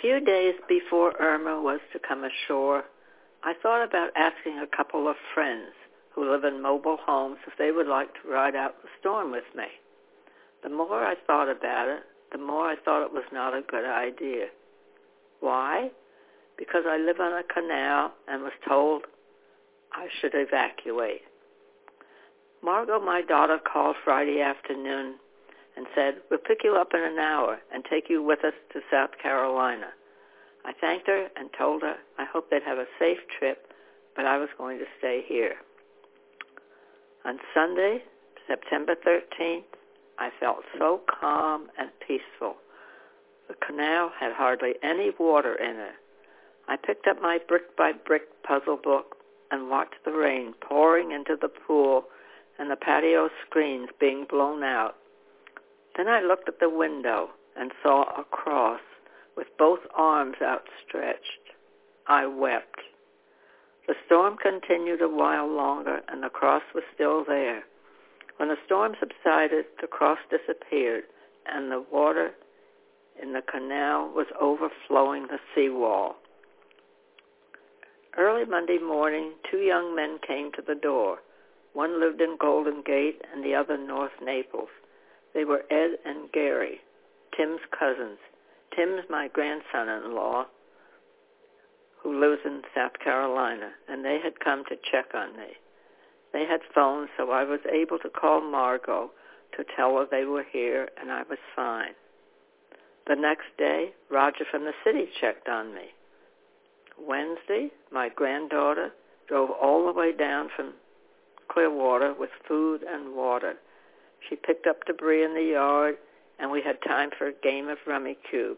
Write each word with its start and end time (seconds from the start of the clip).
few 0.00 0.20
days 0.20 0.54
before 0.68 1.14
Irma 1.20 1.60
was 1.60 1.80
to 1.92 1.98
come 1.98 2.24
ashore, 2.24 2.84
I 3.42 3.54
thought 3.62 3.84
about 3.84 4.10
asking 4.16 4.58
a 4.58 4.76
couple 4.76 5.08
of 5.08 5.16
friends 5.34 5.72
who 6.14 6.30
live 6.30 6.44
in 6.44 6.62
mobile 6.62 6.98
homes 7.04 7.38
if 7.46 7.52
they 7.58 7.70
would 7.70 7.86
like 7.86 8.08
to 8.14 8.30
ride 8.30 8.54
out 8.54 8.82
the 8.82 8.88
storm 8.98 9.30
with 9.30 9.44
me. 9.56 9.64
The 10.62 10.68
more 10.68 11.04
I 11.04 11.14
thought 11.26 11.48
about 11.48 11.88
it, 11.88 12.02
the 12.32 12.38
more 12.38 12.66
I 12.66 12.76
thought 12.84 13.04
it 13.04 13.12
was 13.12 13.24
not 13.32 13.54
a 13.54 13.62
good 13.62 13.84
idea. 13.84 14.46
Why? 15.40 15.90
Because 16.58 16.84
I 16.86 16.98
live 16.98 17.20
on 17.20 17.32
a 17.32 17.42
canal 17.42 18.12
and 18.28 18.42
was 18.42 18.52
told 18.68 19.02
I 19.92 20.06
should 20.20 20.32
evacuate. 20.34 21.22
Margot, 22.62 23.00
my 23.00 23.22
daughter, 23.22 23.58
called 23.58 23.96
Friday 24.04 24.40
afternoon 24.40 25.14
and 25.80 25.88
said, 25.94 26.16
we'll 26.28 26.38
pick 26.38 26.58
you 26.62 26.76
up 26.76 26.92
in 26.92 27.00
an 27.00 27.18
hour 27.18 27.58
and 27.72 27.82
take 27.86 28.10
you 28.10 28.22
with 28.22 28.44
us 28.44 28.52
to 28.70 28.80
South 28.90 29.16
Carolina. 29.22 29.86
I 30.62 30.74
thanked 30.78 31.06
her 31.06 31.28
and 31.36 31.48
told 31.56 31.80
her 31.80 31.96
I 32.18 32.26
hoped 32.30 32.50
they'd 32.50 32.62
have 32.64 32.76
a 32.76 32.84
safe 32.98 33.16
trip, 33.38 33.72
but 34.14 34.26
I 34.26 34.36
was 34.36 34.50
going 34.58 34.78
to 34.78 34.84
stay 34.98 35.24
here. 35.26 35.54
On 37.24 37.38
Sunday, 37.54 38.02
September 38.46 38.94
13th, 38.94 39.64
I 40.18 40.28
felt 40.38 40.58
so 40.78 41.00
calm 41.08 41.68
and 41.78 41.88
peaceful. 42.06 42.56
The 43.48 43.54
canal 43.66 44.12
had 44.20 44.34
hardly 44.34 44.74
any 44.82 45.12
water 45.18 45.54
in 45.54 45.76
it. 45.76 45.94
I 46.68 46.76
picked 46.76 47.06
up 47.06 47.22
my 47.22 47.38
brick-by-brick 47.48 48.42
puzzle 48.42 48.80
book 48.84 49.16
and 49.50 49.70
watched 49.70 50.04
the 50.04 50.12
rain 50.12 50.52
pouring 50.60 51.12
into 51.12 51.36
the 51.40 51.48
pool 51.48 52.04
and 52.58 52.70
the 52.70 52.76
patio 52.76 53.30
screens 53.46 53.88
being 53.98 54.26
blown 54.28 54.62
out. 54.62 54.96
Then 56.00 56.08
I 56.08 56.22
looked 56.22 56.48
at 56.48 56.60
the 56.60 56.70
window 56.70 57.28
and 57.54 57.72
saw 57.82 58.04
a 58.18 58.24
cross 58.24 58.80
with 59.36 59.48
both 59.58 59.80
arms 59.94 60.36
outstretched. 60.40 61.52
I 62.06 62.24
wept. 62.24 62.80
The 63.86 63.94
storm 64.06 64.38
continued 64.38 65.02
a 65.02 65.10
while 65.10 65.46
longer 65.46 66.00
and 66.08 66.22
the 66.22 66.30
cross 66.30 66.62
was 66.74 66.84
still 66.94 67.22
there. 67.22 67.64
When 68.38 68.48
the 68.48 68.56
storm 68.64 68.96
subsided, 68.98 69.66
the 69.78 69.88
cross 69.88 70.18
disappeared 70.30 71.04
and 71.44 71.70
the 71.70 71.84
water 71.92 72.30
in 73.22 73.34
the 73.34 73.42
canal 73.42 74.08
was 74.08 74.28
overflowing 74.40 75.26
the 75.26 75.38
seawall. 75.54 76.16
Early 78.16 78.46
Monday 78.46 78.78
morning, 78.78 79.32
two 79.50 79.58
young 79.58 79.94
men 79.94 80.18
came 80.26 80.50
to 80.52 80.62
the 80.62 80.74
door. 80.74 81.18
One 81.74 82.00
lived 82.00 82.22
in 82.22 82.38
Golden 82.38 82.80
Gate 82.80 83.20
and 83.30 83.44
the 83.44 83.54
other 83.54 83.76
North 83.76 84.18
Naples. 84.22 84.70
They 85.34 85.44
were 85.44 85.64
Ed 85.70 85.98
and 86.04 86.30
Gary, 86.32 86.80
Tim's 87.36 87.60
cousins. 87.76 88.18
Tim's 88.74 89.04
my 89.08 89.28
grandson-in-law 89.28 90.46
who 92.02 92.20
lives 92.20 92.40
in 92.44 92.62
South 92.74 92.98
Carolina, 93.02 93.70
and 93.88 94.04
they 94.04 94.18
had 94.22 94.40
come 94.40 94.64
to 94.64 94.76
check 94.90 95.14
on 95.14 95.36
me. 95.36 95.48
They 96.32 96.46
had 96.46 96.60
phones, 96.74 97.10
so 97.16 97.30
I 97.30 97.44
was 97.44 97.60
able 97.70 97.98
to 97.98 98.08
call 98.08 98.40
Margot 98.40 99.10
to 99.56 99.64
tell 99.76 99.96
her 99.96 100.06
they 100.10 100.24
were 100.24 100.44
here, 100.50 100.88
and 101.00 101.10
I 101.10 101.24
was 101.28 101.38
fine. 101.54 101.94
The 103.06 103.16
next 103.16 103.48
day, 103.58 103.92
Roger 104.10 104.44
from 104.50 104.64
the 104.64 104.72
city 104.84 105.08
checked 105.20 105.48
on 105.48 105.74
me. 105.74 105.92
Wednesday, 106.98 107.70
my 107.90 108.08
granddaughter 108.08 108.92
drove 109.26 109.50
all 109.50 109.86
the 109.86 109.92
way 109.92 110.12
down 110.12 110.48
from 110.54 110.74
Clearwater 111.48 112.14
with 112.14 112.30
food 112.46 112.82
and 112.82 113.14
water. 113.16 113.54
She 114.28 114.36
picked 114.36 114.66
up 114.66 114.84
debris 114.84 115.24
in 115.24 115.34
the 115.34 115.42
yard, 115.42 115.96
and 116.38 116.50
we 116.50 116.62
had 116.62 116.80
time 116.82 117.10
for 117.16 117.26
a 117.26 117.32
game 117.32 117.68
of 117.68 117.78
Rummikub. 117.86 118.56